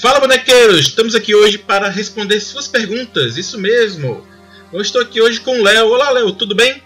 [0.00, 0.88] Fala, bonequeiros!
[0.88, 4.26] Estamos aqui hoje para responder suas perguntas, isso mesmo.
[4.72, 5.88] Eu estou aqui hoje com o Léo.
[5.88, 6.82] Olá, Léo, tudo bem?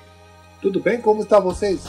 [0.61, 1.01] Tudo bem?
[1.01, 1.83] Como está vocês?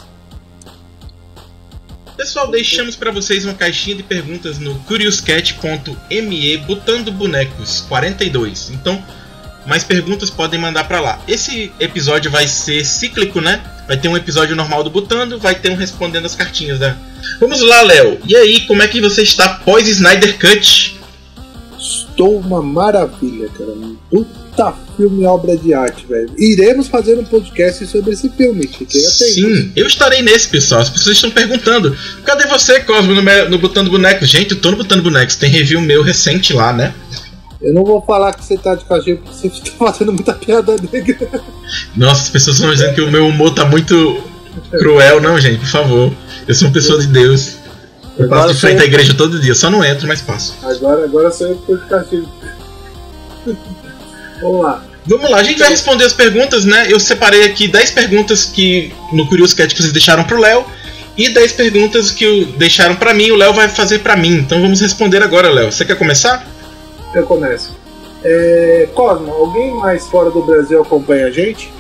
[2.16, 8.70] Pessoal, deixamos para vocês uma caixinha de perguntas no curiouscat.me botando bonecos 42.
[8.70, 9.04] Então,
[9.66, 11.20] mais perguntas podem mandar para lá.
[11.28, 13.64] Esse episódio vai ser cíclico, né?
[13.88, 16.96] Vai ter um episódio normal do Botando, vai ter um respondendo as cartinhas, né?
[17.40, 18.20] Vamos lá, Léo.
[18.28, 20.95] E aí, como é que você está pós Snyder Cut?
[21.78, 23.74] Estou uma maravilha, cara.
[24.10, 26.32] Puta filme obra de arte, velho.
[26.38, 28.70] Iremos fazer um podcast sobre esse filme.
[28.90, 30.82] Sim, eu estarei nesse, pessoal.
[30.82, 34.30] As pessoas estão perguntando: cadê você, Cosmo, no, no Botando Bonecos?
[34.30, 35.36] Gente, eu tô no Botando Bonecos.
[35.36, 36.94] Tem review meu recente lá, né?
[37.62, 40.76] Eu não vou falar que você tá de cachê porque você tá fazendo muita piada
[40.92, 41.42] negra.
[41.96, 44.22] Nossa, as pessoas estão dizendo que o meu humor tá muito
[44.72, 45.22] cruel.
[45.22, 46.14] Não, gente, por favor.
[46.48, 47.55] Eu sou uma pessoa de Deus.
[48.18, 50.56] Eu passo de frente à igreja todo dia, só não entro, mas passo.
[50.64, 52.24] Agora, agora sou eu de cachê.
[54.42, 54.84] Vamos lá.
[55.08, 56.88] Vamos lá, a gente vai responder as perguntas, né?
[56.90, 60.66] Eu separei aqui 10 perguntas que no Curious Cat que vocês deixaram pro Léo
[61.16, 64.34] e 10 perguntas que deixaram para mim, o Léo vai fazer para mim.
[64.34, 65.72] Então vamos responder agora, Léo.
[65.72, 66.46] Você quer começar?
[67.14, 67.76] Eu começo.
[68.24, 71.72] É, Cosmo, alguém mais fora do Brasil acompanha a gente?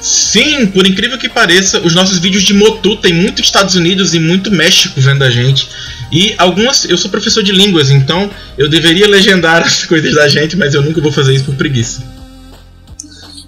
[0.00, 4.18] Sim, por incrível que pareça, os nossos vídeos de Motu tem muito Estados Unidos e
[4.18, 5.68] muito México vendo a gente.
[6.10, 6.84] E algumas.
[6.84, 10.82] Eu sou professor de línguas, então eu deveria legendar as coisas da gente, mas eu
[10.82, 12.02] nunca vou fazer isso por preguiça.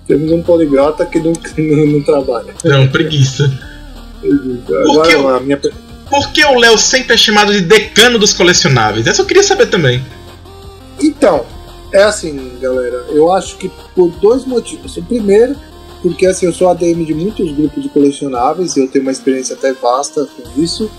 [0.07, 2.55] Temos um poliglota que não, não, não trabalha.
[2.65, 3.51] Não, preguiça.
[4.23, 5.57] Agora, por que, a minha...
[6.09, 9.07] por que o Léo sempre é chamado de decano dos colecionáveis?
[9.07, 10.05] Essa eu queria saber também.
[11.01, 11.45] Então,
[11.93, 13.07] é assim, galera.
[13.09, 14.97] Eu acho que por dois motivos.
[14.97, 15.57] O primeiro,
[16.03, 19.73] porque assim, eu sou ADM de muitos grupos de colecionáveis eu tenho uma experiência até
[19.73, 20.91] vasta com isso.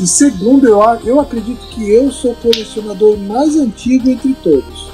[0.00, 4.88] E segundo, eu, eu acredito que eu sou o colecionador mais antigo entre todos.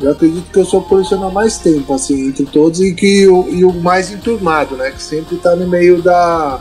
[0.00, 3.48] Eu acredito que eu sou o colecionador mais tempo, assim, entre todos e que o,
[3.48, 4.90] e o mais enturmado, né?
[4.90, 6.60] Que sempre tá no meio da,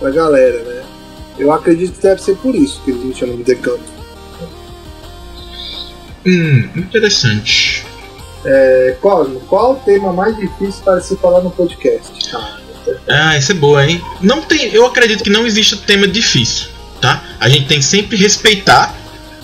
[0.00, 0.82] da galera, né?
[1.38, 4.00] Eu acredito que deve ser por isso que eles me chamam de decanto.
[6.26, 7.79] Hum, interessante.
[8.44, 12.10] É, Cosmo, qual o tema mais difícil para se falar no podcast?
[13.08, 14.02] Ah, essa é boa, hein?
[14.20, 16.68] Não tem, eu acredito que não existe tema difícil,
[17.00, 17.22] tá?
[17.38, 18.94] A gente tem que sempre respeitar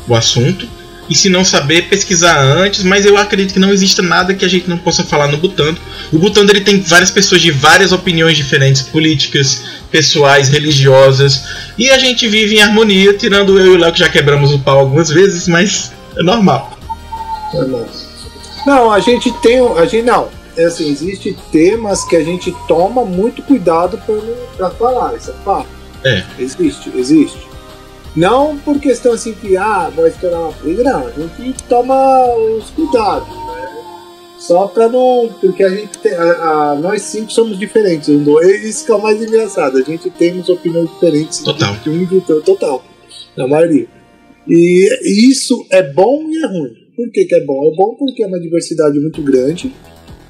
[0.08, 0.66] o assunto
[1.08, 4.48] e se não saber pesquisar antes, mas eu acredito que não exista nada que a
[4.48, 5.78] gente não possa falar no Butando.
[6.12, 11.44] O Butando ele tem várias pessoas de várias opiniões diferentes, políticas, pessoais, religiosas,
[11.78, 14.58] e a gente vive em harmonia, tirando eu e o Léo que já quebramos o
[14.58, 16.76] pau algumas vezes, mas é normal.
[18.66, 19.58] Não, a gente tem.
[19.58, 20.28] A gente não.
[20.56, 24.00] É assim, existe temas que a gente toma muito cuidado
[24.56, 25.68] para falar, isso é fato.
[26.02, 26.24] É.
[26.38, 27.46] Existe, existe.
[28.16, 31.06] Não por questão assim que, ah, vai esperar uma briga, não.
[31.06, 33.68] A gente toma os cuidados, né?
[34.38, 35.30] Só pra não.
[35.40, 36.14] Porque a gente tem.
[36.14, 38.08] A, a, nós cinco somos diferentes.
[38.08, 39.76] Um do, isso que é o mais engraçado.
[39.76, 41.38] A gente temos opiniões diferentes.
[41.40, 41.74] Total.
[41.76, 42.40] De um e do outro.
[42.40, 42.82] Total.
[43.36, 43.86] Na maioria.
[44.48, 46.85] E isso é bom e é ruim.
[46.96, 47.70] Por que, que é bom?
[47.70, 49.74] É bom porque é uma diversidade muito grande.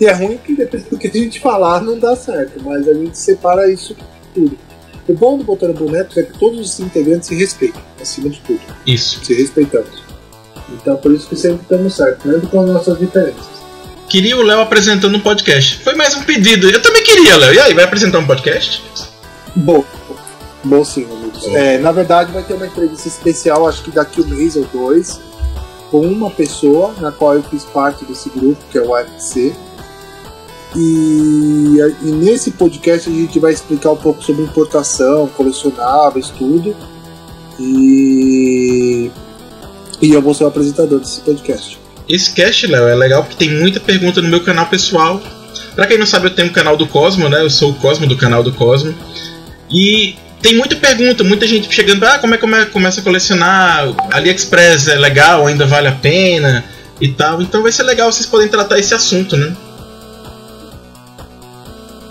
[0.00, 2.60] E é ruim que dependendo do que a gente falar não dá certo.
[2.62, 3.96] Mas a gente separa isso
[4.34, 4.58] tudo.
[5.08, 8.60] O bom do Botando Bonecos é que todos os integrantes se respeitam, acima de tudo.
[8.84, 9.24] Isso.
[9.24, 10.02] Se respeitamos.
[10.72, 13.56] Então por isso que sempre estamos certos, mesmo com as nossas diferenças.
[14.08, 15.78] Queria o Léo apresentando um podcast.
[15.78, 16.68] Foi mais um pedido.
[16.68, 17.54] Eu também queria, Léo.
[17.54, 18.82] E aí, vai apresentar um podcast?
[19.54, 19.84] Bom,
[20.64, 21.44] bom sim, amigos.
[21.48, 25.20] É, na verdade, vai ter uma entrevista especial, acho que daqui um mês ou dois,
[25.90, 29.54] com uma pessoa na qual eu fiz parte desse grupo, que é o AFC.
[30.74, 36.76] E, e, nesse podcast a gente vai explicar um pouco sobre importação, colecionáveis, tudo.
[37.58, 39.10] E,
[40.02, 41.78] e eu vou ser o apresentador desse podcast.
[42.08, 45.20] Esse cast, Léo, é legal porque tem muita pergunta no meu canal pessoal.
[45.74, 47.42] Pra quem não sabe, eu tenho um canal do Cosmo, né?
[47.42, 48.94] Eu sou o Cosmo do canal do Cosmo.
[49.70, 50.16] E
[50.46, 53.88] tem muita pergunta, muita gente chegando, ah, como é que começa a colecionar?
[54.12, 56.64] AliExpress é legal, ainda vale a pena
[57.00, 57.42] e tal.
[57.42, 59.56] Então vai ser legal vocês podem tratar esse assunto, né?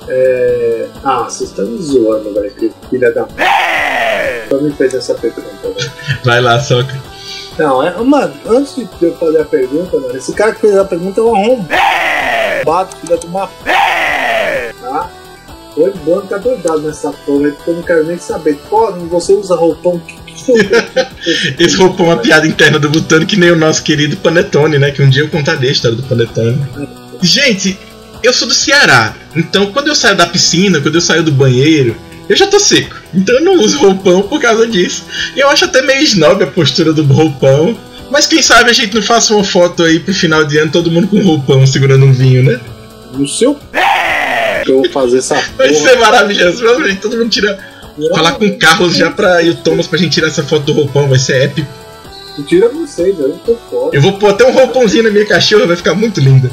[0.10, 0.88] É...
[1.02, 3.26] Ah, vocês estão me zoando, velho, filha da.
[4.50, 5.92] Só me fez essa pergunta, velho.
[6.26, 6.94] Vai lá, soca.
[7.58, 10.84] Não, é, mano, antes de eu fazer a pergunta, mano, esse cara que fez a
[10.84, 13.50] pergunta é um arrombado, filha de uma.
[14.82, 15.10] Tá?
[15.76, 18.58] Foi bom tá doidado nessa porra, porque eu não quero nem saber.
[18.70, 20.16] Pô, você usa roupão que.
[21.60, 24.92] Esse roupão é uma piada interna do Butano que nem o nosso querido Panetone, né?
[24.92, 26.66] Que um dia eu contarei a história do Panetone.
[27.22, 27.78] Gente,
[28.24, 31.96] eu sou do Ceará, então quando eu saio da piscina, quando eu saio do banheiro,
[32.30, 32.96] eu já tô seco.
[33.14, 35.04] Então eu não uso roupão por causa disso.
[35.36, 37.78] E eu acho até meio snob a postura do roupão.
[38.10, 40.92] Mas quem sabe a gente não faça uma foto aí pro final de ano, todo
[40.92, 42.60] mundo com roupão segurando um vinho, né?
[43.14, 43.60] No seu.
[44.72, 45.90] Eu vou fazer essa Vai porra.
[45.90, 46.64] ser maravilhoso.
[47.02, 47.58] Todo mundo tira.
[48.14, 50.74] Falar com o Carlos já pra e o Thomas pra gente tirar essa foto do
[50.74, 51.68] roupão, vai ser épico.
[52.46, 53.96] Tira vocês, eu não tô fora.
[53.96, 56.52] Eu vou pôr até um roupãozinho na minha cachorra, vai ficar muito linda.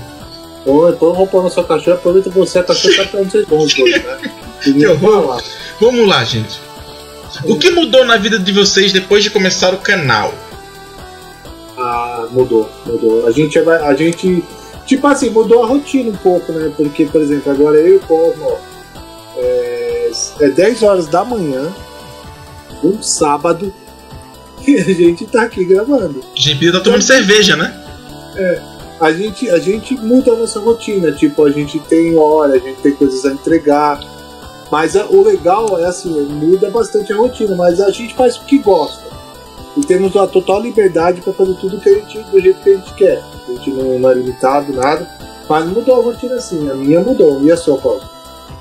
[0.65, 4.19] Põe, põe roupa na sua cachorra, aproveita você, a cachorra tá pra vocês dois, né?
[4.63, 5.43] Que horror.
[5.81, 6.61] Vamos lá, gente.
[7.45, 10.33] O que mudou na vida de vocês depois de começar o canal?
[11.77, 13.27] Ah, mudou, mudou.
[13.27, 13.83] A gente vai.
[13.83, 14.45] A gente.
[14.93, 16.71] Tipo assim, mudou a rotina um pouco, né?
[16.77, 18.03] Porque, por exemplo, agora eu e o
[18.43, 18.59] ó,
[19.39, 20.11] é,
[20.41, 21.73] é 10 horas da manhã,
[22.85, 23.73] um sábado,
[24.69, 26.23] e a gente tá aqui gravando.
[26.37, 27.75] A gente estar tomando cerveja, né?
[29.01, 32.83] A gente, a gente muda a nossa rotina, tipo, a gente tem hora, a gente
[32.83, 33.99] tem coisas a entregar.
[34.71, 38.45] Mas a- o legal é assim, muda bastante a rotina, mas a gente faz o
[38.45, 39.05] que gosta.
[39.77, 42.75] E temos a total liberdade para fazer tudo que a gente, do jeito que a
[42.75, 43.23] gente quer.
[43.49, 45.09] A gente não, não é limitado, nada.
[45.49, 47.43] Mas mudou a rotina assim, a minha mudou.
[47.45, 48.03] E a sua, Paulo?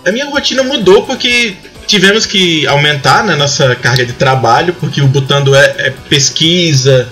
[0.06, 1.56] A minha rotina mudou porque
[1.86, 7.08] tivemos que aumentar né, nossa carga de trabalho, porque o Butando é, é pesquisa,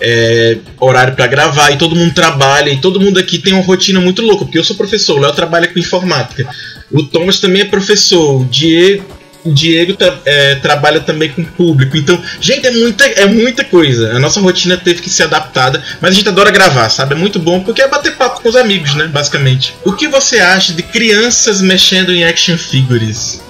[0.00, 4.00] é horário para gravar, e todo mundo trabalha, e todo mundo aqui tem uma rotina
[4.00, 6.48] muito louca, porque eu sou professor, o Léo trabalha com informática,
[6.90, 9.04] o Thomas também é professor, o Diego.
[9.46, 11.96] O Diego tra- é, trabalha também com público.
[11.96, 14.12] Então, gente, é muita, é muita coisa.
[14.12, 15.82] A nossa rotina teve que ser adaptada.
[16.00, 17.14] Mas a gente adora gravar, sabe?
[17.14, 19.06] É muito bom porque é bater papo com os amigos, né?
[19.06, 19.74] Basicamente.
[19.84, 23.40] O que você acha de crianças mexendo em action figures?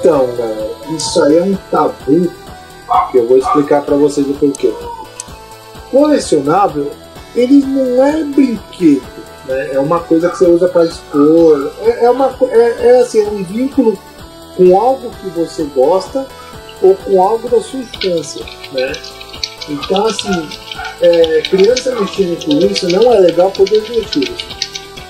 [0.00, 2.32] Então, galera, isso aí é um tabu
[3.10, 4.72] que eu vou explicar para vocês o porquê.
[5.90, 6.92] Colecionável,
[7.34, 9.02] ele não é brinquedo,
[9.48, 9.70] né?
[9.72, 11.72] É uma coisa que você usa para expor.
[11.82, 13.98] É, é uma é, é assim, é um vínculo
[14.56, 16.26] com algo que você gosta
[16.82, 18.92] ou com algo da sua infância, né?
[19.68, 20.48] Então, assim,
[21.00, 24.44] é, criança mexendo com isso não é legal por dois motivos.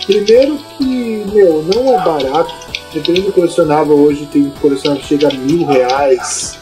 [0.06, 2.68] Primeiro que, meu, não é barato.
[2.92, 6.58] Dependendo do colecionável, hoje tem colecionável que chega a mil reais,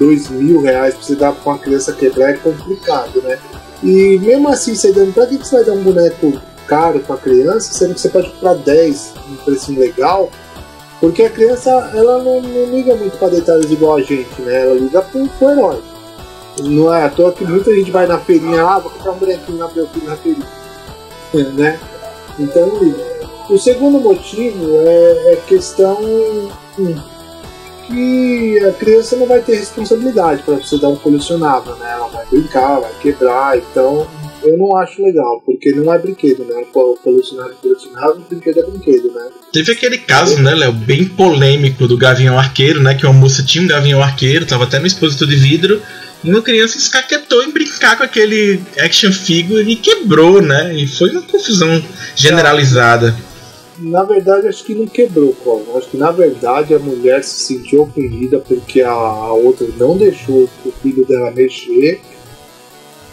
[0.00, 3.38] dois mil reais pra você dar pra uma criança quebrar é complicado, né?
[3.82, 7.72] E mesmo assim, você dando, pra que você vai dar um boneco caro pra criança,
[7.72, 10.30] sendo que você pode comprar 10 um precinho legal?
[11.00, 14.62] Porque a criança, ela não, não liga muito pra detalhes igual a gente, né?
[14.62, 15.82] Ela liga pro, pro herói.
[16.62, 19.58] Não é à toa que muita gente vai na feirinha, ah, vou comprar um bonequinho
[19.58, 20.46] na filho na feirinha,
[21.52, 21.78] né?
[22.38, 23.16] Então, liga.
[23.50, 25.96] O segundo motivo é, é questão
[26.78, 26.96] hum,
[27.86, 31.92] que a criança não vai ter responsabilidade para você dar um colecionável, né?
[31.92, 34.06] Ela vai brincar, vai quebrar, então
[34.42, 36.64] eu não acho legal, porque não é brinquedo, né?
[36.74, 39.28] O colecionável é colecionável, brinquedo é brinquedo, né?
[39.52, 42.94] Teve aquele caso, né, Léo, bem polêmico do Gavião Arqueiro, né?
[42.94, 45.80] Que uma moça tinha um Gavião Arqueiro, tava até no expositor de vidro,
[46.22, 50.74] e uma criança escaquetou em brincar com aquele action figure e quebrou, né?
[50.74, 51.82] E foi uma confusão
[52.14, 53.14] generalizada.
[53.78, 55.76] Na verdade, acho que não quebrou, Paulo.
[55.76, 60.72] Acho que na verdade a mulher se sentiu ofendida porque a outra não deixou o
[60.82, 62.00] filho dela mexer,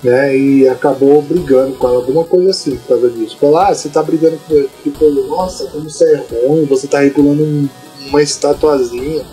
[0.03, 0.35] né?
[0.37, 3.37] E acabou brigando com ela, alguma coisa assim por causa disso.
[3.39, 4.69] Falou, ah, você tá brigando com ele.
[4.83, 7.69] Tipo, nossa, como você é ruim, você tá regulando um-
[8.07, 9.25] uma estatuazinha.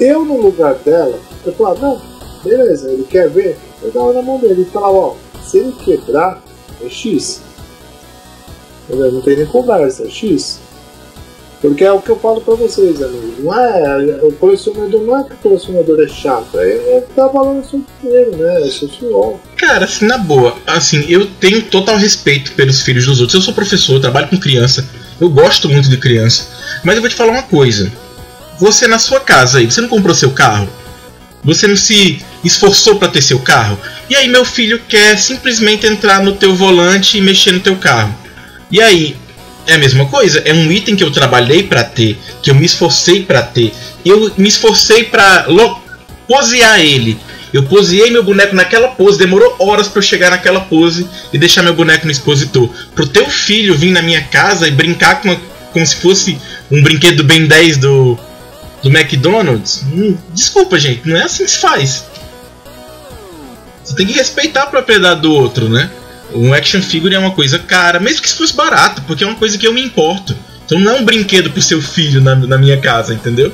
[0.00, 2.00] Eu, no lugar dela, eu falava, não,
[2.42, 3.58] beleza, ele quer ver?
[3.82, 5.14] Eu dava na mão dele e falava, ó,
[5.44, 6.42] se ele quebrar,
[6.82, 7.40] é X.
[8.88, 10.60] Não tem nem conversa, é X.
[11.60, 13.42] Porque é o que eu falo pra vocês, amigos.
[13.42, 17.56] Não é, o colecionador não é que o colecionador é chato, é, é dar valor
[17.56, 18.62] ao seu dinheiro, né?
[18.62, 19.38] É seu suor.
[19.56, 23.34] Cara, assim, na boa, assim, eu tenho total respeito pelos filhos dos outros.
[23.34, 24.88] Eu sou professor, eu trabalho com criança,
[25.20, 26.46] eu gosto muito de criança.
[26.84, 27.90] Mas eu vou te falar uma coisa.
[28.60, 30.68] Você na sua casa aí, você não comprou seu carro?
[31.44, 33.78] Você não se esforçou para ter seu carro?
[34.08, 38.14] E aí meu filho quer simplesmente entrar no teu volante e mexer no teu carro.
[38.70, 39.16] E aí,
[39.68, 42.64] é a mesma coisa, é um item que eu trabalhei para ter, que eu me
[42.64, 43.72] esforcei para ter.
[44.04, 45.46] Eu me esforcei para
[46.26, 47.18] posear ele.
[47.52, 51.62] Eu poseei meu boneco naquela pose, demorou horas para eu chegar naquela pose e deixar
[51.62, 52.68] meu boneco no expositor.
[52.94, 55.40] Pro teu filho vir na minha casa e brincar com uma,
[55.72, 56.38] como se fosse
[56.70, 58.18] um brinquedo do Ben 10 do,
[58.82, 62.04] do McDonald's, hum, desculpa, gente, não é assim que se faz.
[63.84, 65.90] Você tem que respeitar a propriedade do outro, né?
[66.34, 69.36] Um action figure é uma coisa cara, mesmo que se fosse barato, porque é uma
[69.36, 70.36] coisa que eu me importo.
[70.64, 73.52] Então não é um brinquedo pro seu filho na, na minha casa, entendeu?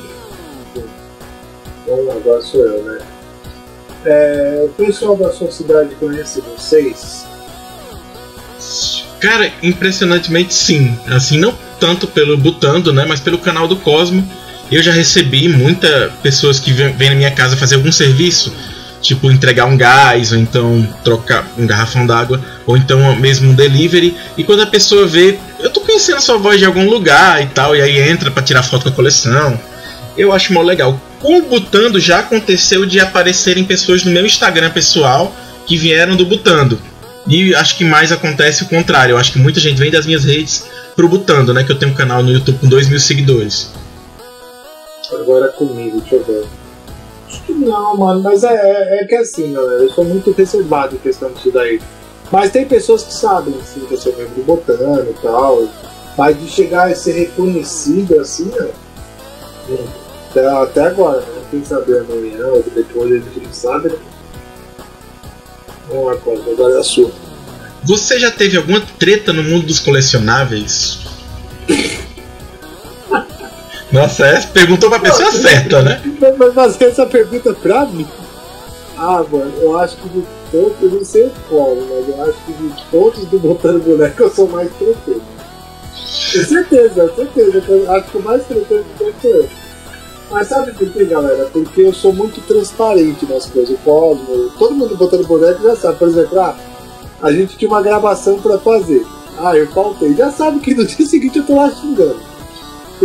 [1.86, 2.98] Bom, agora sou eu, né?
[4.04, 7.24] É, o pessoal da sua cidade conhece vocês?
[9.20, 10.98] Cara, impressionantemente sim.
[11.06, 13.04] Assim, não tanto pelo Butando, né?
[13.08, 14.28] Mas pelo canal do Cosmo.
[14.70, 18.52] Eu já recebi muitas pessoas que vêm vêm na minha casa fazer algum serviço.
[19.04, 24.16] Tipo entregar um gás, ou então trocar um garrafão d'água, ou então mesmo um delivery.
[24.36, 27.76] E quando a pessoa vê, eu tô conhecendo sua voz de algum lugar e tal,
[27.76, 29.60] e aí entra para tirar foto com a coleção.
[30.16, 30.98] Eu acho mó legal.
[31.20, 35.34] Com o Butando já aconteceu de aparecerem pessoas no meu Instagram pessoal
[35.66, 36.80] que vieram do Butando.
[37.26, 39.12] E acho que mais acontece o contrário.
[39.12, 41.64] Eu acho que muita gente vem das minhas redes pro Butando, né?
[41.64, 43.70] Que eu tenho um canal no YouTube com 2 mil seguidores.
[45.12, 46.63] Agora comigo, deixa eu ver.
[47.64, 51.30] Não, mano, mas é, é, é que assim, galera, eu sou muito reservado em questão
[51.32, 51.80] disso daí.
[52.30, 55.68] Mas tem pessoas que sabem, assim, que eu sou membro do Botano e tal.
[56.16, 58.50] Mas de chegar a ser reconhecido assim.
[60.30, 61.42] Até, até agora, né?
[61.50, 63.98] Quem sabe amanhã ou depois a gente não sabe, né?
[65.88, 66.12] Vamos lá,
[66.52, 67.10] agora é a sua.
[67.84, 71.00] Você já teve alguma treta no mundo dos colecionáveis?
[73.94, 76.02] Nossa, essa perguntou pra pessoa certa, né?
[76.36, 78.04] Vai fazer essa pergunta pra mim?
[78.98, 82.52] Ah, mano, eu acho que de todos, eu não sei qual, mas eu acho que
[82.54, 85.22] de todos do Botando Boneco eu sou mais treteiro.
[85.22, 87.62] Com certeza, com certeza.
[87.68, 89.48] Eu acho que o mais treteiro sou eu.
[90.28, 91.48] Mas sabe por quê, galera?
[91.52, 93.76] Porque eu sou muito transparente nas coisas.
[93.76, 95.98] O Cosmo, todo mundo botando boneco já sabe.
[95.98, 96.56] Por exemplo, ah,
[97.22, 99.06] a gente tinha uma gravação pra fazer.
[99.38, 100.16] Ah, eu faltei.
[100.16, 102.33] Já sabe que no dia seguinte eu tô lá xingando.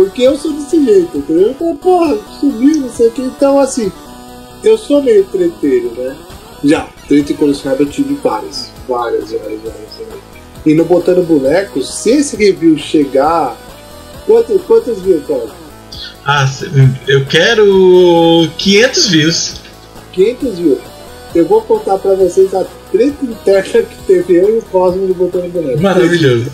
[0.00, 1.48] Porque eu sou desse jeito, entendeu?
[1.48, 3.20] Eu falo, porra, sumiu, não sei o que.
[3.20, 3.92] Então, assim,
[4.64, 6.16] eu sou meio treteiro, né?
[6.64, 8.70] Já, treta e colecionável eu tive várias.
[8.88, 9.96] Várias, várias, várias.
[9.98, 10.20] várias.
[10.64, 13.54] E no Botando Bonecos, se esse review chegar.
[14.24, 15.22] Quantos, quantos views?
[16.24, 16.48] Ah,
[17.06, 19.54] eu quero 500 views.
[20.12, 20.78] 500 views.
[21.34, 25.14] Eu vou contar pra vocês a treta interna que teve eu e o Cosmo do
[25.14, 25.80] Botando Boneco.
[25.80, 26.50] Maravilhoso.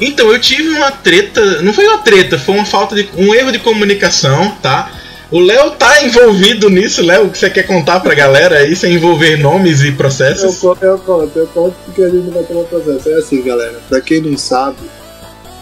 [0.00, 3.50] Então, eu tive uma treta, não foi uma treta, foi uma falta de um erro
[3.50, 4.92] de comunicação, tá?
[5.30, 8.94] O Léo tá envolvido nisso, Léo, o que você quer contar pra galera aí, sem
[8.94, 10.62] envolver nomes e processos?
[10.62, 13.10] Eu conto, eu conto, eu conto porque a gente não vai tomar processo.
[13.10, 14.78] É assim, galera, pra quem não sabe,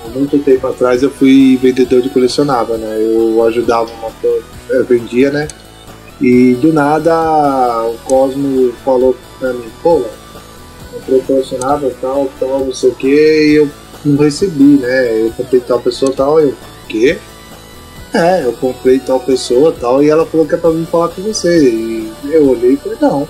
[0.05, 2.97] há muito tempo atrás eu fui vendedor de colecionável, né?
[3.01, 4.13] Eu ajudava uma
[4.71, 5.49] eu vendia, né?
[6.21, 7.13] E do nada
[7.89, 10.05] o Cosmo falou pra mim, pô,
[10.93, 13.71] comprei colecionável tal, tal, não sei o que, e eu
[14.07, 15.23] não recebi, né?
[15.23, 16.55] Eu comprei tal pessoa tal, eu,
[16.89, 17.19] quê?
[18.15, 21.23] É, eu comprei tal pessoa tal, e ela falou que é pra mim falar com
[21.23, 21.71] você.
[21.71, 23.29] E eu olhei e falei, não.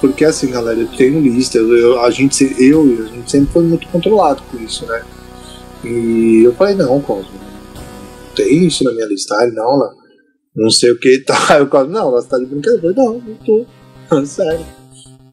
[0.00, 3.88] Porque assim, galera, eu tenho lista, eu, a gente, eu a gente sempre foi muito
[3.88, 5.02] controlado com isso, né?
[5.84, 9.34] E eu falei, não, Cosmo, não tem isso na minha lista.
[9.42, 9.92] Ele, não, lá,
[10.54, 11.24] não sei o que e.
[11.52, 12.86] Aí o Cosmo, não, você tá de brincadeira.
[12.86, 14.24] Eu falei, não, não tô.
[14.26, 14.77] Sério.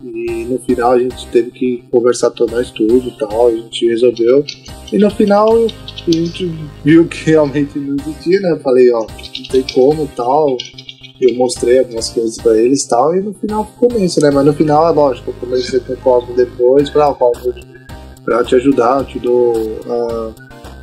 [0.01, 3.87] E no final a gente teve que conversar todo nós tudo e tal, a gente
[3.87, 4.43] resolveu.
[4.91, 6.51] E no final a gente
[6.83, 8.51] viu que realmente não existia, né?
[8.51, 10.57] Eu falei, ó, não tem como tal.
[11.19, 14.29] Eu mostrei algumas coisas pra eles e tal, e no final ficou nisso, né?
[14.31, 17.53] Mas no final, é lógico, eu comecei com o Cosmo depois, falei, ah, Cosmo,
[18.25, 20.35] pra te ajudar, eu te dou uh,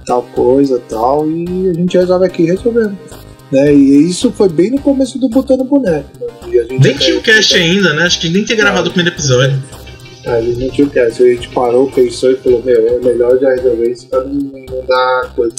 [0.06, 2.96] tal coisa tal, e a gente resolve aqui resolvendo.
[3.52, 3.74] Né?
[3.74, 6.08] E isso foi bem no começo do Botando Boneco.
[6.18, 6.66] Né?
[6.80, 8.04] Nem tinha o cast ainda, né?
[8.04, 9.62] Acho que nem tinha gravado o primeiro episódio.
[10.24, 13.38] A gente não tinha o cast, a gente parou, pensou e falou, meu, é melhor
[13.38, 14.50] já resolver isso pra não,
[14.88, 15.54] dar coisa.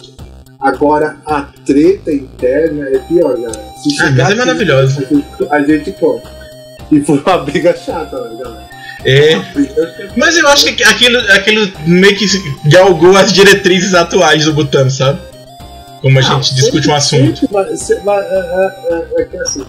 [0.59, 3.73] Agora, a treta interna é pior, galera.
[3.83, 4.99] Se Ah, mas é maravilhoso.
[4.99, 6.31] A gente, a gente conta.
[6.91, 8.69] E foi uma briga chata, né, galera?
[9.05, 9.35] É.
[10.15, 12.25] Mas eu acho que aquilo, aquilo meio que
[12.69, 15.19] galgou as diretrizes atuais do Butano, sabe?
[16.03, 17.47] Como a Não, gente discute um assunto.
[17.57, 19.65] é, é, é, é assim,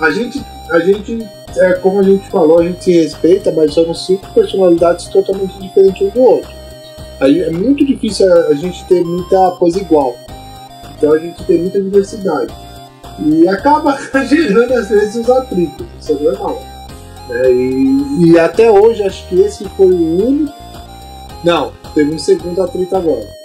[0.00, 4.04] a gente, a gente, é, como a gente falou, a gente se respeita, mas somos
[4.06, 6.50] cinco personalidades totalmente diferentes um do outro.
[7.20, 10.16] Aí é muito difícil a, a gente ter muita coisa igual.
[10.98, 12.52] Então a gente tem muita diversidade.
[13.24, 13.96] E acaba
[14.26, 16.60] gerando às vezes os atritos, isso é normal.
[17.28, 17.52] né?
[17.52, 20.52] E, e até hoje acho que esse foi o único.
[21.44, 23.39] Não, teve um segundo atrito agora.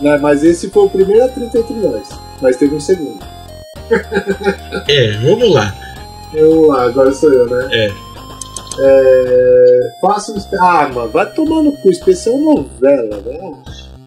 [0.00, 0.18] Né?
[0.18, 2.08] Mas esse foi o primeiro atrito entre nós.
[2.40, 3.18] Mas teve um segundo.
[4.88, 5.74] É, vamos lá.
[6.32, 7.68] Eu, agora sou eu, né?
[7.72, 7.92] É.
[8.78, 10.38] É, faça um.
[10.60, 11.90] Ah, mano, vai tomar no cu.
[11.90, 13.52] Especial novela, né?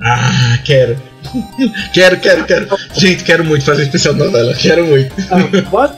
[0.01, 0.95] Ah, quero.
[1.93, 2.67] quero, quero, quero.
[2.93, 4.53] Gente, quero muito fazer especial novela.
[4.53, 5.13] Quero muito.
[5.31, 5.91] Ah, vai,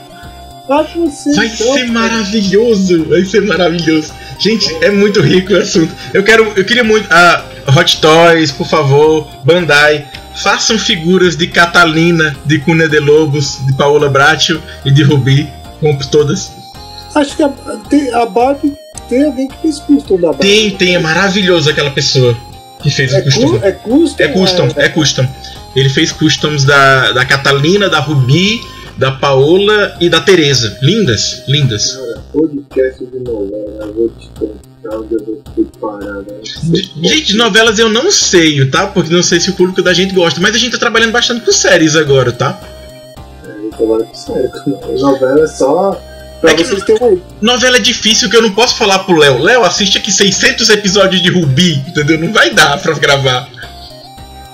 [0.68, 1.34] vai você.
[1.34, 3.04] Vai então, ser maravilhoso.
[3.04, 4.12] Vai ser maravilhoso.
[4.42, 5.94] Gente, é muito rico o assunto.
[6.12, 7.06] Eu quero, eu queria muito.
[7.10, 7.44] Ah,
[7.76, 10.04] Hot Toys, por favor, Bandai.
[10.34, 15.48] Façam figuras de Catalina, de Cunha de Lobos, de Paola Bracho e de Rubi.
[15.78, 16.50] Compre todas.
[17.14, 17.48] Acho que a,
[17.88, 18.72] tem, a Barbie.
[19.08, 20.40] Tem alguém que fez custom da Barbie.
[20.40, 22.36] Tem, tem, é maravilhoso aquela pessoa
[22.82, 23.58] que fez É, o custom.
[23.58, 24.22] cu, é custom?
[24.24, 25.28] É custom, é custom.
[25.76, 28.60] Ele fez customs da, da Catalina, da Rubi,
[28.96, 30.78] da Paola e da Teresa.
[30.82, 31.92] Lindas, lindas.
[31.92, 36.26] Cara, podcast de novela, eu vou te contar onde eu vou ter parado.
[37.02, 38.86] Gente, de novelas eu não sei, tá?
[38.86, 41.44] Porque não sei se o público da gente gosta, mas a gente tá trabalhando bastante
[41.44, 42.58] com séries agora, tá?
[43.46, 44.50] É, eu trabalho com sério.
[44.98, 46.00] Novela é só.
[46.40, 49.16] Pra É que vocês terem uma Novela é difícil que eu não posso falar pro
[49.16, 49.38] Léo.
[49.38, 52.18] Léo, assiste aqui 600 episódios de Rubi, entendeu?
[52.18, 53.48] Não vai dar pra gravar.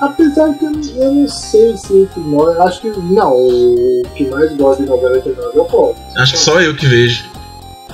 [0.00, 2.20] Apesar que eu, não- eu não sei se que.
[2.61, 2.88] Acho que.
[2.90, 5.97] Não, o que mais gosta de novela internacional é o Paulo.
[6.16, 7.25] Acho que só eu que vejo.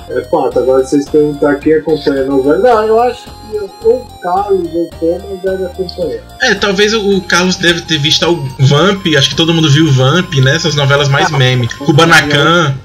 [0.07, 3.57] É fato, agora vocês perguntar quem acompanha a novela, não, eu acho que
[3.87, 6.21] ou o Carlos ou o Thomas deve acompanhar.
[6.41, 9.91] É, talvez o Carlos deve ter visto o Vamp, acho que todo mundo viu o
[9.91, 10.55] Vamp, né?
[10.55, 11.67] Essas novelas mais meme.
[11.67, 12.75] Kubanacan.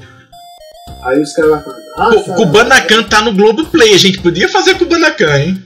[1.02, 4.76] Aí os caras falam, ah, Pô, sabe- Kubanacan tá no Globoplay, a gente podia fazer
[4.76, 5.62] Kubanacan, hein?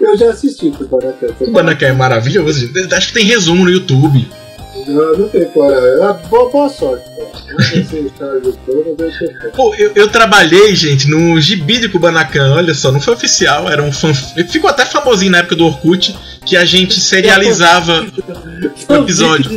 [0.00, 1.28] Eu já assisti Kubanacan.
[1.34, 2.70] Kubanacan é maravilhoso.
[2.96, 4.26] Acho que tem resumo no YouTube.
[4.90, 6.02] Não, não tem coragem.
[6.02, 7.30] Ah, Boa, boa sorte, cara.
[7.52, 9.50] Não sei se fora.
[9.54, 13.82] Pô, eu, eu trabalhei, gente, no gibi de Kubanacan, olha só, não foi oficial, era
[13.82, 14.12] um fan...
[14.48, 18.06] Ficou até famosinho na época do Orkut, que a gente serializava
[18.88, 19.50] o episódio.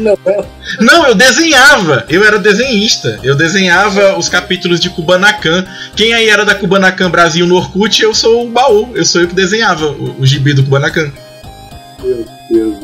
[0.80, 5.66] Não, eu desenhava, eu era desenhista, eu desenhava os capítulos de Kubanacan.
[5.96, 9.28] Quem aí era da Kubanacan Brasil no Orkut, eu sou o baú, eu sou eu
[9.28, 11.12] que desenhava o, o gibi do Kubanacan.
[12.04, 12.78] Meu Deus.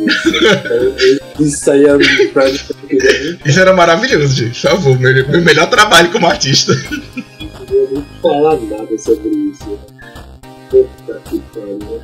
[1.40, 6.12] Isso aí é eu nem Isso era maravilhoso, gente, por favor, meu, meu melhor trabalho
[6.12, 6.76] como artista.
[6.76, 9.80] queria nem falar nada sobre isso.
[10.70, 12.02] Puta que pariu.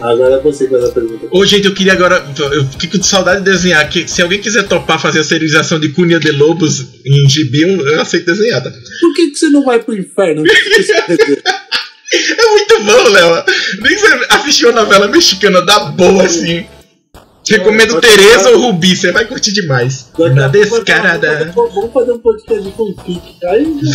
[0.00, 1.26] Agora é você faz a pergunta.
[1.30, 2.24] Ô, gente, eu queria agora.
[2.52, 3.88] Eu fico de saudade de desenhar.
[3.88, 7.86] Que, se alguém quiser topar fazer a serialização de Cunha de Lobos em gibi, eu,
[7.86, 8.62] eu aceito desenhar.
[8.62, 8.70] tá?
[8.70, 10.42] Por que, que você não vai pro inferno?
[12.12, 13.44] É muito bom, Léo.
[13.80, 16.64] Nem que você assistiu uma novela mexicana da boa, assim.
[17.48, 20.06] Recomendo Pode Tereza ou Rubi, você vai curtir demais.
[20.34, 21.52] Na descarada.
[21.54, 23.22] Vamos fazer um podcast de fanfic.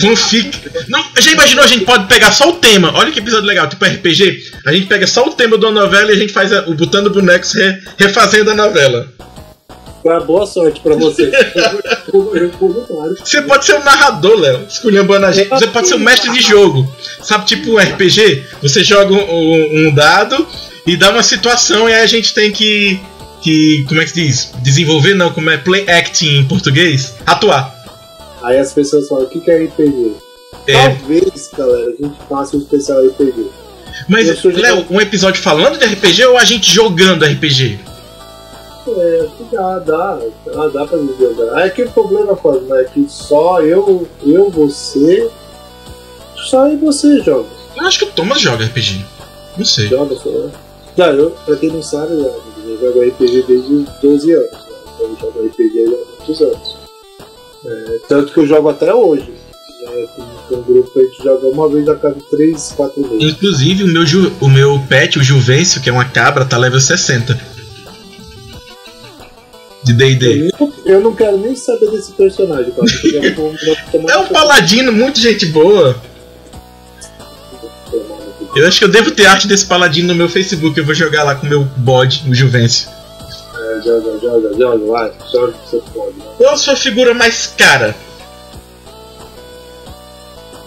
[0.02, 0.72] Fanfic.
[0.88, 2.92] Não, já imaginou a gente pode pegar só o tema?
[2.96, 4.44] Olha que episódio legal, tipo RPG.
[4.68, 6.76] A gente pega só o tema de uma novela e a gente faz a- o
[6.76, 9.08] Botando Bonecos re- refazendo a novela.
[10.04, 11.30] Tá, boa sorte pra você.
[13.24, 15.50] Você pode ser um narrador, Léo, esculhambando a gente.
[15.50, 16.88] Você pode ser um mestre de jogo.
[17.22, 18.44] Sabe, tipo um RPG?
[18.62, 20.48] Você joga um, um- um dado
[20.88, 23.00] e dá uma situação e aí a gente tem que.
[23.42, 24.52] Que como é que se diz?
[24.62, 27.16] Desenvolver, não, como é play acting em português?
[27.26, 27.76] Atuar.
[28.42, 30.16] Aí as pessoas falam, o que que é RPG?
[30.68, 33.48] É, Talvez, galera, a gente faça um especial RPG.
[34.08, 37.80] mas, Léo, um episódio falando de RPG ou a gente jogando RPG?
[38.88, 41.66] É, dá, dá, dá, dá pra me jogar.
[41.66, 45.30] É que o problema, Cosmo, é que só eu, eu, você,
[46.50, 47.48] só eu e você joga.
[47.76, 49.06] Eu acho que o Thomas joga RPG.
[49.58, 49.88] Não sei.
[49.88, 50.30] Joga só.
[50.98, 52.14] Não, eu, pra quem não sabe,
[52.70, 54.52] eu eu jogo RPG desde os 12 anos.
[54.52, 54.60] Né?
[54.96, 56.78] Então eu jogo RPG há muitos anos.
[57.66, 59.32] É, tanto que eu jogo até hoje.
[59.82, 60.08] Né?
[60.16, 63.34] Com, um grupo a gente joga uma vez a cada 3, 4 meses.
[63.34, 66.80] Inclusive, o meu, ju- o meu pet, o Juvencio, que é uma cabra, tá level
[66.80, 67.40] 60.
[69.84, 70.52] De DD.
[70.60, 72.88] Eu, eu não quero nem saber desse personagem, cara.
[74.10, 75.96] É um paladino, muito gente boa.
[78.56, 80.78] Eu acho que eu devo ter arte desse paladino no meu Facebook.
[80.78, 82.90] Eu vou jogar lá com o meu bode, o Juvencio.
[82.90, 86.16] É, joga, joga, joga, vai, joga que você pode.
[86.38, 87.96] Qual a sua figura mais cara?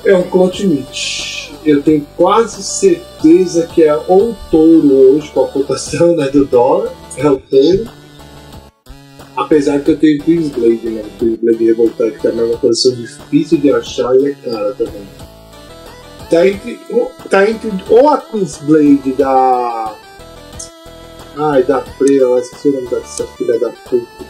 [0.05, 1.53] É um Clotimite.
[1.65, 6.93] Eu tenho quase certeza que é ou touro hoje, com a cotação né, do dólar.
[7.17, 7.89] É o touro.
[9.37, 11.03] Apesar que eu tenho Queensblade, né?
[11.19, 15.03] Queensblade Revoltado, que também é uma coleção difícil de achar e é cara também.
[16.33, 16.81] Tá entre,
[17.29, 19.95] tá entre ou a Queensblade da.
[21.37, 24.25] Ai, da Freira, lá, esqueci o nome dessa filha da puta.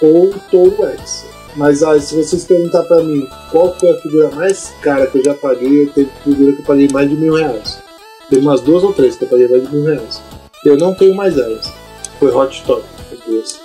[0.00, 1.26] Ou o Touro X.
[1.54, 5.24] Mas ah, se vocês perguntar pra mim qual foi a figura mais cara que eu
[5.24, 7.78] já paguei, tenho figura que eu paguei mais de mil reais.
[8.30, 10.22] Tem umas duas ou três que eu paguei mais de mil reais.
[10.64, 11.70] Eu não tenho mais elas.
[12.18, 12.64] Foi Hot
[13.26, 13.60] duas.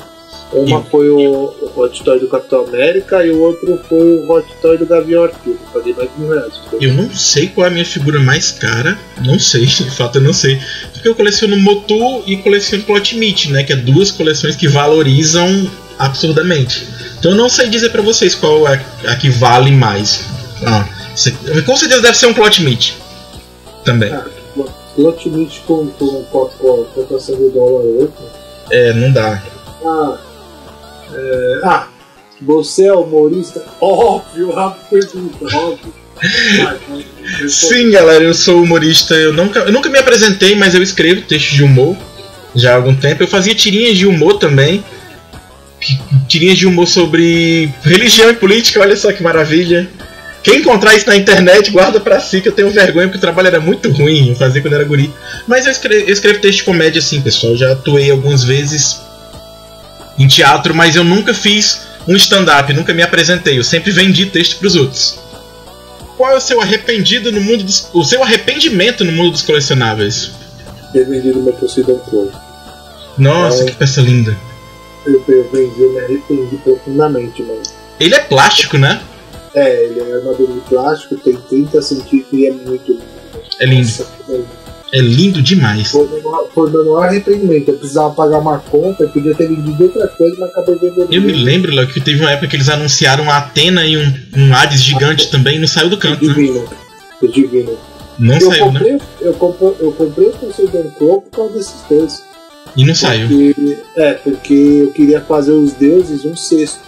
[0.52, 4.48] Uma foi o, o Hot Toy do Capitão América e o outro foi o Hot
[4.62, 5.60] Toy do Gavião Arqueiro.
[5.72, 6.54] Paguei mais mil reais.
[6.82, 8.98] Eu não sei qual é a minha figura mais cara.
[9.24, 10.60] Não sei, de fato eu não sei.
[10.92, 13.64] Porque eu coleciono Motu e coleciono Plot Meat, né?
[13.64, 16.88] Que é duas coleções que valorizam absurdamente.
[17.20, 20.26] Então eu não sei dizer pra vocês qual é a que vale mais.
[20.66, 20.88] Ah,
[21.66, 22.96] com certeza deve ser um Plot Meat.
[23.86, 24.12] Também.
[24.12, 24.26] Ah,
[24.98, 28.12] Lotimite com, com, com, com a cotação do dólar hoje.
[28.72, 29.42] É, não dá.
[29.86, 30.18] Ah,
[31.13, 31.88] é, ah,
[32.41, 33.65] você é humorista?
[33.82, 35.93] Óbvio, a pergunta, óbvio.
[37.48, 39.13] Sim, galera, eu sou humorista.
[39.13, 41.95] Eu nunca, eu nunca me apresentei, mas eu escrevo textos de humor
[42.56, 43.24] já há algum tempo.
[43.24, 44.84] Eu fazia tirinhas de humor também.
[46.28, 49.89] Tirinhas de humor sobre religião e política, olha só que maravilha.
[50.43, 53.48] Quem encontrar isso na internet, guarda pra si, que eu tenho vergonha, porque o trabalho
[53.48, 55.13] era muito ruim, eu fazia quando era guri.
[55.48, 57.56] Mas eu escrevo, eu escrevo texto de comédia assim, pessoal.
[57.56, 59.02] Já atuei algumas vezes
[60.19, 63.58] em teatro, mas eu nunca fiz um stand-up, nunca me apresentei.
[63.58, 65.17] Eu sempre vendi texto pros outros.
[66.17, 70.32] Qual é o seu arrependido no mundo dos, o seu arrependimento no mundo dos colecionáveis?
[70.91, 72.29] Ter vendido meu Poseidon Crow.
[73.17, 73.65] Nossa, É.
[73.67, 74.36] que peça linda.
[75.05, 77.62] Eu, eu vendi, eu me arrependi profundamente, mano.
[77.99, 79.01] Ele é plástico, né?
[79.55, 83.03] É, ele é armadura de plástico, tem 30 centímetros e é muito lindo.
[83.60, 83.88] É lindo.
[83.88, 84.45] Nossa, foi-
[84.91, 85.91] É lindo demais.
[85.91, 87.69] Foi meu maior- arrependimento.
[87.69, 91.13] Eu precisava pagar uma conta, eu podia ter vendido outra coisa, mas acabei vendendo.
[91.13, 94.13] Eu me lembro, Léo, que teve uma época que eles anunciaram uma Atena e um,
[94.36, 96.34] um Hades gigante também e não saiu do O canto, né?
[96.34, 96.65] divino.
[97.21, 97.78] O divino.
[98.17, 98.80] Não eu, saiu, né?
[98.80, 102.23] comprei, eu, comprei, eu comprei o Poseidon Crow por causa desses dois.
[102.75, 103.28] E não saiu.
[103.28, 106.80] Porque, é, porque eu queria fazer os deuses um sexto.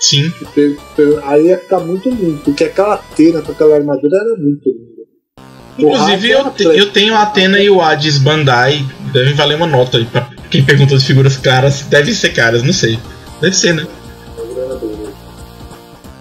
[0.00, 0.32] Sim.
[1.24, 4.93] Aí ia ficar muito lindo, porque aquela Atena com aquela armadura era muito linda.
[5.78, 8.84] Inclusive, eu, te- eu tenho a Atena e o Hades Bandai.
[9.12, 11.82] Devem valer uma nota aí pra quem perguntou de figuras caras.
[11.82, 12.98] Deve ser caras, não sei.
[13.40, 13.86] Deve ser, né?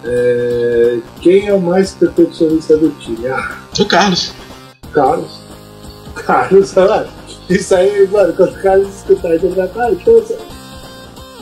[0.06, 3.28] É, quem é o mais perfeccionista do time?
[3.28, 4.34] Ah, O Carlos.
[4.92, 5.40] Carlos.
[6.16, 7.08] Carlos, olha.
[7.50, 10.36] Isso aí, mano, quando o Carlos escutar, ele vai falar, então, assim,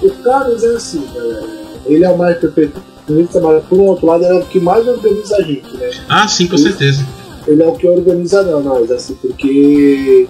[0.02, 1.48] o Carlos é assim, galera.
[1.86, 4.88] Ele é o mais perfeccionista, mas por um outro lado, ele é o que mais
[4.88, 5.90] organiza a gente, né?
[6.10, 6.64] Ah, sim, com Isso.
[6.66, 7.06] certeza.
[7.48, 10.28] Ele é o que organiza não, nós, assim, porque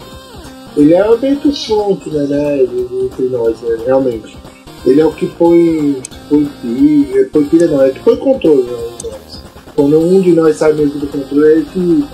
[0.78, 2.64] ele é meio que o front, né, né,
[3.04, 4.38] entre nós, né, realmente.
[4.86, 8.78] Ele é o que põe, põe pilha, põe pilha não, é que põe controle, né,
[9.04, 9.42] nós.
[9.76, 12.06] Quando um de nós sai mesmo do controle, é ele que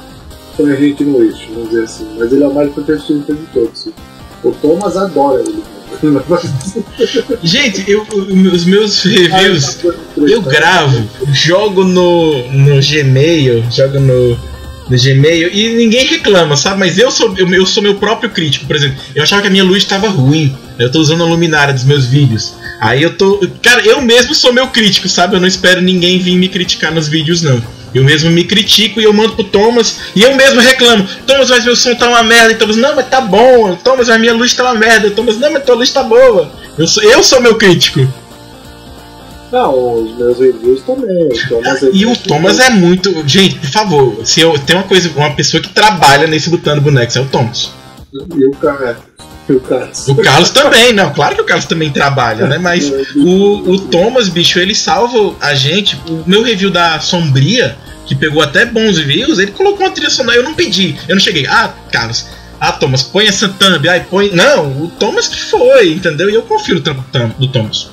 [0.58, 2.08] põe a gente no eixo, vamos dizer assim.
[2.18, 3.90] Mas ele é o mais perfeccionista de todos.
[4.44, 5.64] O Thomas adora ele.
[7.42, 8.06] Gente, eu,
[8.54, 9.80] os meus reviews.
[10.16, 10.52] Eu né?
[10.52, 14.38] gravo, jogo no, no Gmail, jogo no,
[14.90, 16.80] no Gmail e ninguém reclama, sabe?
[16.80, 18.98] Mas eu sou, eu, eu sou meu próprio crítico, por exemplo.
[19.16, 22.06] Eu achava que a minha luz estava ruim, eu tô usando a luminária dos meus
[22.06, 22.54] vídeos.
[22.80, 23.48] Aí eu tô.
[23.62, 25.36] Cara, eu mesmo sou meu crítico, sabe?
[25.36, 27.62] Eu não espero ninguém vir me criticar nos vídeos, não.
[27.94, 31.08] Eu mesmo me critico e eu mando pro Thomas e eu mesmo reclamo.
[31.26, 32.52] Thomas, mas meu som tá uma merda.
[32.52, 33.76] E Thomas, não, mas tá bom.
[33.76, 35.10] Thomas, mas minha luz tá uma merda.
[35.12, 36.52] Thomas, não, mas tua luz tá boa.
[36.78, 38.08] Eu sou, eu sou meu crítico.
[39.52, 41.28] Não, os meus reviews também.
[41.28, 43.28] O Thomas E o Thomas é muito.
[43.28, 47.16] Gente, por favor, se eu tem uma coisa, uma pessoa que trabalha nesse botando bonecos,
[47.16, 47.72] é o Thomas.
[48.14, 48.98] E o cara.
[49.48, 50.08] E o Carlos.
[50.10, 52.58] O Carlos também, não, claro que o Carlos também trabalha, né?
[52.58, 55.96] Mas o, o Thomas, bicho, ele salva a gente.
[56.10, 60.38] O meu review da Sombria, que pegou até bons views, ele colocou uma trilha sonora.
[60.38, 61.48] Eu não pedi, eu não cheguei.
[61.48, 62.26] Ah, Carlos,
[62.60, 64.32] ah, Thomas, põe essa thumb, ai, põe.
[64.32, 66.30] Não, o Thomas que foi, entendeu?
[66.30, 67.90] E eu confio no trampo do Thomas.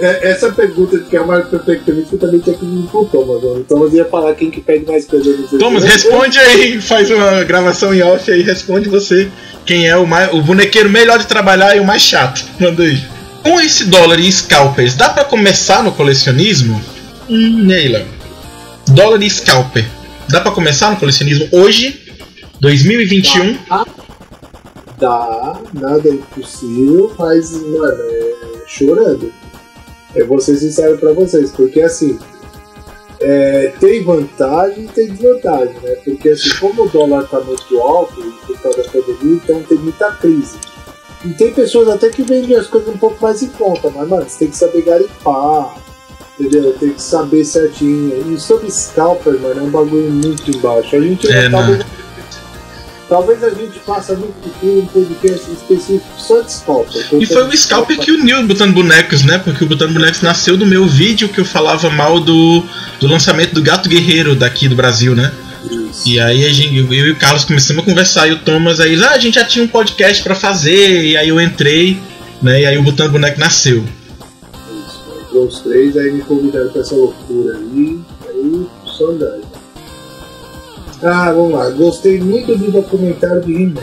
[0.00, 3.42] É, Essa pergunta de quem é mais perfeccionista também tinha que vir pro Thomas.
[3.42, 3.48] né?
[3.50, 7.44] O Thomas ia falar quem que pede mais coisa no Thomas, responde aí, faz uma
[7.44, 9.28] gravação em off aí, responde você
[9.64, 12.44] quem é o, mais, o bonequeiro melhor de trabalhar e o mais chato.
[12.58, 13.00] Manda aí.
[13.42, 16.80] Com esse dólar e scalpers, dá pra começar no colecionismo?
[17.28, 18.06] Hum, Léo?
[18.88, 19.86] Dólar e scalper.
[20.28, 22.00] Dá pra começar no colecionismo hoje,
[22.60, 23.56] 2021?
[24.98, 28.30] Dá, nada é impossível, mas, mano, é
[28.66, 29.32] chorando.
[30.14, 32.18] Eu vou ser sincero pra vocês, porque assim.
[33.20, 35.94] é, tem vantagem e tem desvantagem, né?
[36.04, 38.14] Porque assim, como o dólar tá muito alto
[38.46, 40.56] por causa da pandemia, então tem muita crise.
[41.24, 44.24] E tem pessoas até que vendem as coisas um pouco mais em conta, mas mano,
[44.26, 45.76] você tem que saber garimpar,
[46.38, 46.72] entendeu?
[46.80, 48.32] Tem que saber certinho.
[48.32, 50.96] E sobre scalper, mano, é um bagulho muito embaixo.
[50.96, 51.84] A gente É, talvez,
[53.10, 57.06] talvez a gente faça no futuro um podcast específico só de scalper.
[57.20, 59.38] E foi o Scalper que uniu o Botando Bonecos, né?
[59.38, 62.62] Porque o Botando Bonecos nasceu do meu vídeo que eu falava mal do,
[63.00, 65.32] do lançamento do Gato Guerreiro daqui do Brasil, né?
[65.68, 66.08] Isso.
[66.08, 69.02] E aí a gente, eu e o Carlos começamos a conversar e o Thomas aí,
[69.02, 71.98] ah, a gente já tinha um podcast pra fazer, e aí eu entrei,
[72.40, 72.62] né?
[72.62, 73.82] E aí o Botando Boneco nasceu.
[74.86, 79.49] Isso, entrou os três, aí me convidaram pra essa loucura aí, aí só andando.
[81.02, 83.82] Ah, vamos lá, gostei muito do documentário de He-Man.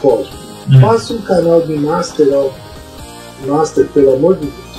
[0.00, 0.30] Pode.
[0.70, 0.80] Hum.
[0.80, 2.54] Faça um canal de Master of
[3.46, 4.72] Master, pelo amor de Deus.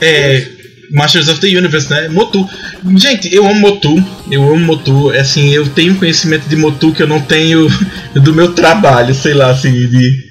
[0.00, 0.56] É.
[0.90, 2.08] Masters of the Universe, né?
[2.08, 2.48] Motu.
[2.96, 4.04] Gente, eu amo Motu.
[4.30, 5.12] Eu amo Motu.
[5.12, 7.66] É Assim, eu tenho conhecimento de Motu que eu não tenho
[8.14, 10.25] do meu trabalho, sei lá, assim, de.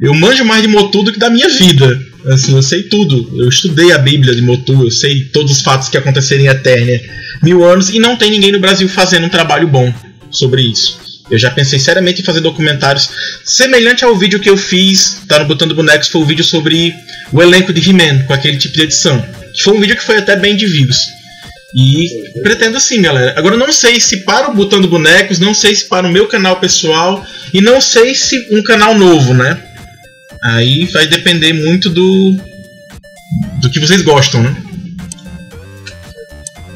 [0.00, 2.00] Eu manjo mais de Motu do que da minha vida.
[2.26, 3.30] Assim, eu sei tudo.
[3.36, 7.00] Eu estudei a Bíblia de Motu, eu sei todos os fatos que aconteceram em Eternia
[7.42, 9.92] mil anos e não tem ninguém no Brasil fazendo um trabalho bom
[10.30, 10.98] sobre isso.
[11.30, 13.08] Eu já pensei seriamente em fazer documentários
[13.44, 16.94] semelhante ao vídeo que eu fiz, tá no Botando Bonecos, foi o vídeo sobre
[17.32, 19.24] o elenco de He-Man, com aquele tipo de edição.
[19.62, 20.98] Foi um vídeo que foi até bem de views.
[21.76, 22.06] E
[22.42, 23.34] pretendo sim, galera.
[23.36, 26.60] Agora não sei se para o Botando Bonecos, não sei se para o meu canal
[26.60, 29.60] pessoal e não sei se um canal novo, né?
[30.44, 32.36] Aí vai depender muito do
[33.60, 34.54] do que vocês gostam, né?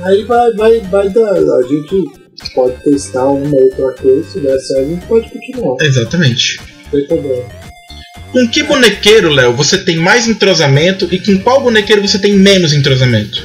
[0.02, 1.35] Aí vai, vai, vai dar.
[1.35, 2.04] A gente
[2.54, 5.76] pode testar uma outra coisa, se der certo, a gente pode continuar.
[5.83, 6.59] Exatamente.
[6.90, 7.44] Tem problema.
[8.33, 12.72] Com que bonequeiro, Léo, você tem mais entrosamento e com qual bonequeiro você tem menos
[12.72, 13.42] entrosamento?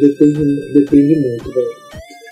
[0.00, 1.86] Depende, depende muito, velho.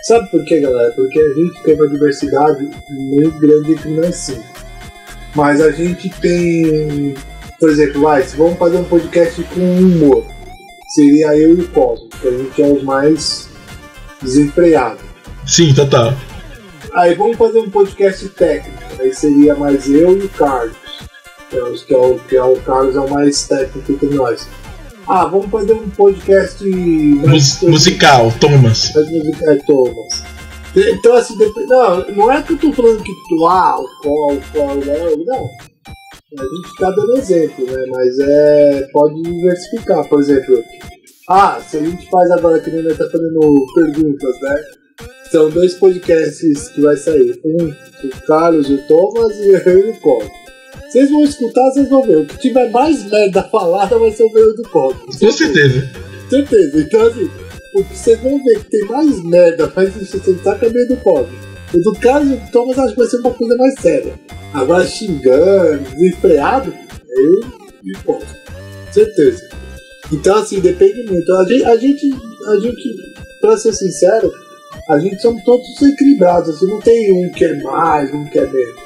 [0.07, 0.91] Sabe por quê, galera?
[0.93, 4.41] Porque a gente tem uma diversidade muito grande entre nós sim.
[5.35, 7.15] Mas a gente tem.
[7.59, 10.25] Por exemplo, vai, se vamos fazer um podcast com humor,
[10.95, 13.49] seria eu e o Cosmo, que a gente é os mais
[14.23, 15.01] desenfreados.
[15.47, 16.13] Sim, total.
[16.95, 20.77] Aí vamos fazer um podcast técnico, aí seria mais eu e o Carlos.
[21.51, 24.49] Que é, que é o, que é o Carlos é o mais técnico entre nós.
[25.07, 28.95] Ah, vamos fazer um podcast mais Mus- musical, Thomas.
[28.97, 30.23] as musicais Thomas.
[30.77, 34.33] Então, assim, dep- não, não é que eu tô falando que tu, ah, o qual,
[34.37, 35.49] o qual, não, não.
[36.37, 37.87] A gente tá dando exemplo, né?
[37.91, 38.89] Mas é.
[38.93, 40.09] Pode diversificar.
[40.09, 40.65] Por exemplo,
[41.29, 44.57] ah, se a gente faz agora que nem tá fazendo perguntas, né?
[45.31, 47.41] São dois podcasts que vai sair.
[47.45, 50.31] Um, o Carlos e o Thomas e eu e o Cosmo.
[50.89, 52.19] Vocês vão escutar, vocês vão ver.
[52.19, 55.01] O que tiver mais merda falada vai ser o meu do Cosmo.
[55.07, 55.89] Com certeza.
[56.29, 56.81] Certeza.
[56.81, 57.31] Então, assim,
[57.75, 60.97] o que vocês vão ver que tem mais merda, mais de saco é meio do
[60.99, 61.37] pobre.
[61.73, 64.15] O do do Thomas acho que vai ser uma coisa mais séria.
[64.53, 67.41] Agora xingando, desesperado, é eu
[67.83, 68.27] e o pobre.
[68.93, 69.43] Certeza.
[70.13, 71.35] Então, assim, depende muito.
[71.35, 72.15] A gente, a gente,
[72.47, 72.97] a gente,
[73.41, 74.33] pra ser sincero,
[74.89, 76.55] a gente somos todos equilibrados.
[76.55, 78.77] Assim, não tem um que é mais, um que é menos.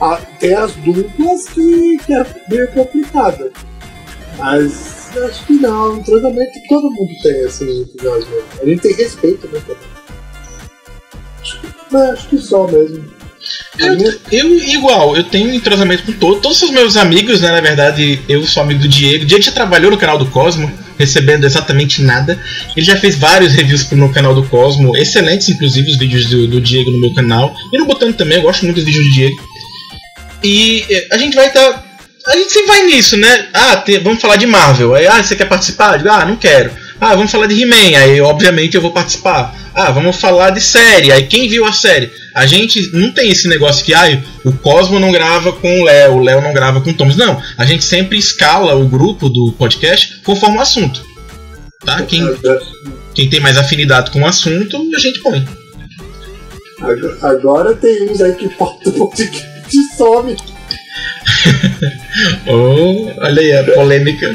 [0.00, 3.50] Ah, tem as duplas que, que é meio complicada.
[4.38, 8.48] Mas acho que não, um tratamento que todo mundo tem, assim, entre nós mesmo.
[8.62, 9.60] A gente tem respeito, né.
[11.40, 13.18] Acho que, mas acho que só mesmo.
[13.78, 13.96] Eu,
[14.32, 16.42] eu, igual, eu tenho entrosamento com todos.
[16.42, 17.52] Todos os meus amigos, né?
[17.52, 19.24] Na verdade, eu sou amigo do Diego.
[19.24, 22.42] O Diego já trabalhou no canal do Cosmo, recebendo exatamente nada.
[22.76, 26.48] Ele já fez vários reviews pro meu canal do Cosmo, excelentes, inclusive, os vídeos do,
[26.48, 27.54] do Diego no meu canal.
[27.72, 29.36] E no Botando também, eu gosto muito dos vídeos do Diego.
[30.42, 31.87] E eh, a gente vai estar.
[32.28, 33.48] A gente sempre vai nisso, né?
[33.54, 34.94] Ah, vamos falar de Marvel.
[34.94, 35.96] Aí, ah, você quer participar?
[35.96, 36.70] Digo, ah, não quero.
[37.00, 37.96] Ah, vamos falar de He-Man.
[37.98, 39.54] Aí, obviamente, eu vou participar.
[39.74, 41.10] Ah, vamos falar de série.
[41.10, 42.10] Aí, quem viu a série?
[42.34, 46.16] A gente não tem esse negócio que, ah, o Cosmo não grava com o Léo,
[46.16, 47.16] o Léo não grava com o Thomas.
[47.16, 51.02] Não, a gente sempre escala o grupo do podcast conforme o assunto.
[51.82, 52.02] Tá?
[52.02, 52.28] Quem,
[53.14, 55.48] quem tem mais afinidade com o assunto, a gente põe.
[56.80, 59.58] Agora, agora tem uns aí que falta um podcast
[59.96, 60.36] some.
[62.48, 64.34] Oh, olha aí a polêmica.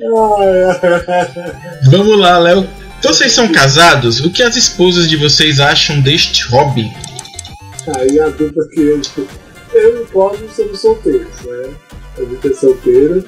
[1.90, 2.68] Vamos lá, Léo.
[3.02, 4.20] Vocês são casados?
[4.20, 6.90] O que as esposas de vocês acham deste hobby?
[7.96, 9.00] Aí a dupla que eu,
[9.74, 11.70] eu e o Cosmo somos solteiros, né?
[12.18, 13.24] A gente é solteiro.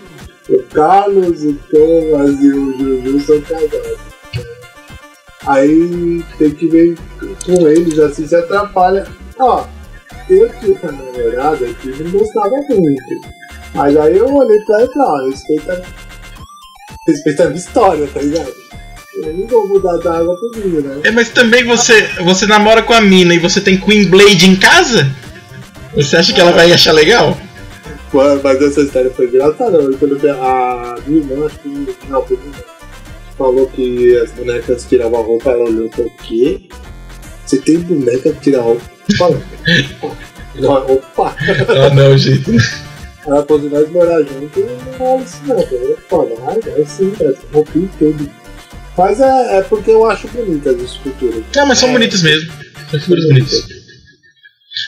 [0.49, 3.73] O Carlos, o Thomas e o Juju são casados.
[3.73, 3.97] né?
[5.47, 6.99] Aí tem que ver
[7.47, 9.07] com eles, assim, se atrapalha.
[9.39, 9.65] Ó,
[10.35, 13.21] eu tinha uma namorada que não gostava muito.
[13.75, 15.83] Mas aí eu olhei pra ela e falei, ó, respeita,
[17.07, 18.53] respeita a minha história, tá ligado?
[19.23, 21.01] Eu não vou mudar da água pro vinho, né?
[21.05, 24.57] É, mas também você, você namora com a mina e você tem Queen Blade em
[24.57, 25.11] casa?
[25.95, 27.37] Você acha que ela vai achar legal?
[28.13, 29.79] Mano, mas essa história foi engraçada.
[29.99, 31.69] Quando a minha irmã, acho que
[32.09, 32.65] não, foi minha irmã,
[33.37, 36.61] falou que as bonecas tiravam a roupa, ela olhou e falou: O quê?
[37.51, 38.85] Você tem boneca que tira a roupa?
[39.19, 39.43] Fala.
[40.55, 41.37] Não, opa!
[41.69, 42.49] Ah, não, gente.
[43.27, 45.59] Ela Se nós morar junto, não rola isso não.
[45.59, 48.31] Eu falei: Ah, é sim, é roupinha e tudo.
[48.97, 51.43] Mas é, é porque eu acho bonitas as esculturas.
[51.57, 52.53] Não, mas são bonitas mesmo.
[52.89, 53.67] São figuras bonitas.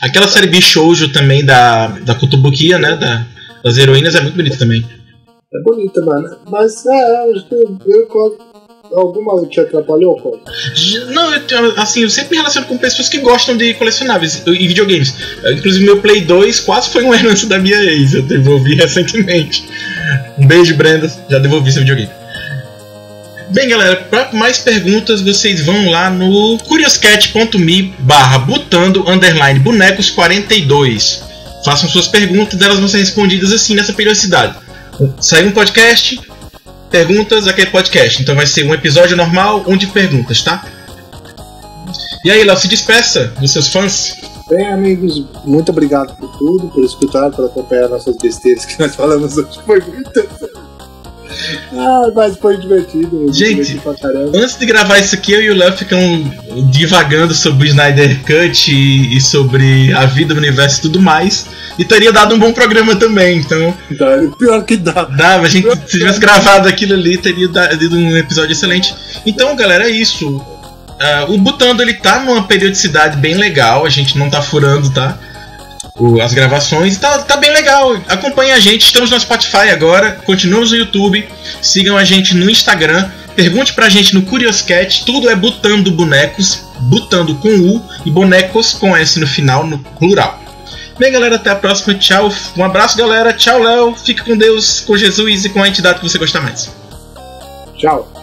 [0.01, 2.95] Aquela série Bishoujo também da, da Kotobukiya, né?
[2.95, 3.27] Da,
[3.61, 4.87] das heroínas é muito bonita também.
[5.53, 6.37] É bonita, mano.
[6.49, 8.07] Mas é, acho que eu, eu
[8.91, 10.39] alguma te atrapalhou, como?
[11.13, 15.15] Não, eu, assim, eu sempre me relaciono com pessoas que gostam de colecionáveis e videogames.
[15.45, 18.13] Inclusive, meu Play 2 quase foi uma herança da minha ex.
[18.13, 19.65] Eu devolvi recentemente.
[20.37, 21.11] Um beijo, Brenda.
[21.29, 22.11] Já devolvi seu videogame.
[23.49, 31.23] Bem, galera, para mais perguntas, vocês vão lá no curioscat.me barra botando underline bonecos 42.
[31.63, 34.55] Façam suas perguntas, elas vão ser respondidas assim nessa periodicidade.
[35.19, 36.19] Sai um podcast,
[36.93, 38.21] perguntas, aquele podcast.
[38.21, 40.63] Então vai ser um episódio normal, um de perguntas, tá?
[42.23, 44.15] E aí, Léo, se despeça dos seus fãs.
[44.47, 49.35] Bem, amigos, muito obrigado por tudo, por escutar, por acompanhar nossas besteiras que nós falamos
[49.35, 49.59] hoje.
[49.65, 50.29] Foi muito.
[51.73, 53.33] ah, mas foi divertido.
[53.33, 53.81] Gente,
[54.35, 55.99] antes de gravar isso aqui, eu e o Léo ficam
[56.69, 61.47] divagando sobre o Snyder Cut e, e, sobre a vida, o universo e tudo mais.
[61.77, 63.73] E teria dado um bom programa também, então.
[63.91, 65.05] Dá, pior que dá.
[65.05, 68.93] Dava, a gente, se tivesse gravado aquilo ali, teria dado um episódio excelente.
[69.25, 70.27] Então, galera, é isso.
[70.27, 75.17] Uh, o Butando ele tá numa periodicidade bem legal, a gente não tá furando, tá?
[75.97, 76.97] o, as gravações.
[76.97, 77.95] Tá, tá bem legal.
[78.07, 78.85] Acompanhe a gente.
[78.85, 80.19] Estamos no Spotify agora.
[80.25, 81.27] Continuamos no YouTube.
[81.61, 83.09] Sigam a gente no Instagram.
[83.35, 85.05] Pergunte pra gente no Curioscat.
[85.05, 86.63] Tudo é Butando Bonecos.
[86.81, 90.42] Butando com U e bonecos com S no final, no plural.
[90.97, 91.95] Bem, galera, até a próxima.
[91.95, 92.29] Tchau.
[92.55, 93.33] Um abraço, galera.
[93.33, 93.95] Tchau, Léo.
[93.95, 96.71] Fique com Deus, com Jesus e com a entidade que você gostar mais.
[97.77, 98.22] Tchau.